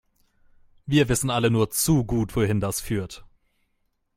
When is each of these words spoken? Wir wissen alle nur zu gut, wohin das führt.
Wir 0.87 1.09
wissen 1.09 1.29
alle 1.29 1.51
nur 1.51 1.69
zu 1.69 2.03
gut, 2.05 2.35
wohin 2.35 2.59
das 2.59 2.81
führt. 2.81 3.23